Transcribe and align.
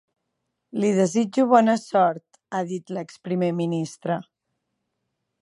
Li 0.83 0.87
desitjo 0.99 1.45
bona 1.51 1.75
sort, 1.81 2.41
ha 2.57 2.63
dit 2.73 2.95
l’ex-primer 2.99 3.53
ministre. 3.61 4.19